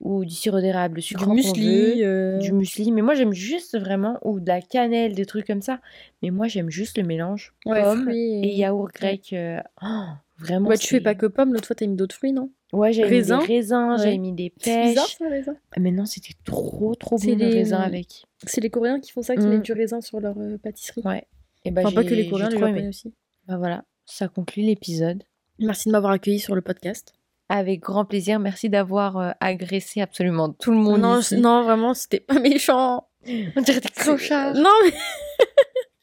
[0.03, 1.95] ou du sirop d'érable, le sucre du muesli.
[2.01, 2.91] veut, euh, du muesli.
[2.91, 5.79] Mais moi, j'aime juste vraiment, ou de la cannelle, des trucs comme ça.
[6.21, 9.31] Mais moi, j'aime juste le mélange ouais, fruits et yaourt grec.
[9.33, 10.03] euh, oh,
[10.37, 10.67] vraiment.
[10.69, 12.51] Ouais, tu fais pas que pommes, l'autre fois t'as mis d'autres fruits, non?
[12.73, 13.97] Ouais, j'avais mis des raisins, Ouais.
[14.03, 15.17] j'avais mis des C'est bizarre pêches.
[15.19, 18.25] ça, raisin Ah, Mais non, c'était trop, trop bon le raisin avec.
[18.45, 19.49] C'est les Coréens qui font ça, qui Mm.
[19.49, 21.01] mettent du raisin sur leur euh, pâtisserie.
[21.05, 21.23] Ouais.
[21.65, 22.57] Et bah, Enfin, pas que les Coréens, les.
[22.59, 23.13] Japonais aussi.
[23.47, 25.23] Bah voilà, ça conclut l'épisode.
[25.59, 27.13] Merci de m'avoir accueilli sur le podcast.
[27.49, 31.37] Avec grand plaisir, merci d'avoir euh, agressé absolument tout le monde non, ici.
[31.37, 33.07] non, vraiment, c'était pas méchant.
[33.55, 34.53] On dirait des clochards.
[34.55, 34.93] Non, mais.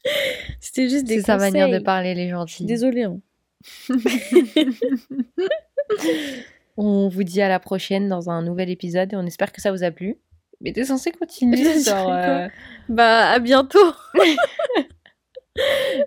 [0.59, 2.65] c'était juste des C'est sa manière de parler, les gentils.
[2.65, 3.03] désolée.
[3.03, 3.19] hein.
[6.77, 9.71] On vous dit à la prochaine dans un nouvel épisode et on espère que ça
[9.71, 10.17] vous a plu.
[10.61, 12.11] Mais t'es censé continuer, genre...
[12.11, 12.47] euh,
[12.87, 13.93] Bah, à bientôt.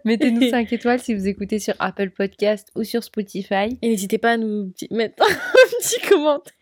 [0.05, 3.79] Mettez-nous 5 étoiles si vous écoutez sur Apple Podcast ou sur Spotify.
[3.83, 6.53] Et n'hésitez pas à nous mettre un petit commentaire.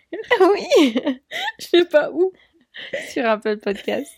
[0.40, 0.94] oui
[1.58, 2.32] Je sais pas où.
[3.10, 4.10] Sur Apple Podcast.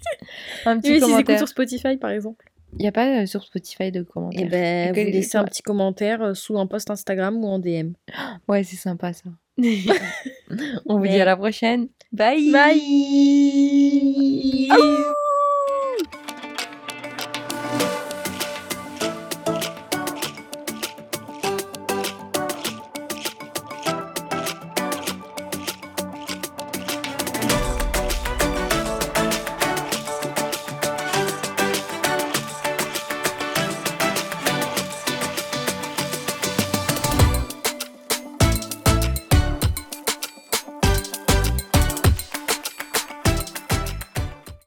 [0.64, 1.38] Un petit si vous écoutez commentaire.
[1.38, 2.44] sur Spotify, par exemple.
[2.78, 4.46] Il n'y a pas euh, sur Spotify de commentaires.
[4.46, 7.92] Et ben, vous laissez un petit commentaire euh, sous un post Instagram ou en DM.
[8.48, 9.30] Ouais, c'est sympa ça.
[10.86, 11.88] on vous dit à la prochaine.
[12.12, 12.80] Bye Bye